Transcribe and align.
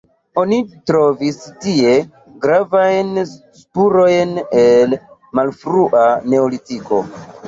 Oni 0.41 0.57
trovis 0.91 1.35
tie 1.65 1.91
gravajn 2.45 3.11
spurojn 3.33 4.31
el 4.61 4.97
malfrua 5.41 6.07
neolitiko. 6.35 7.03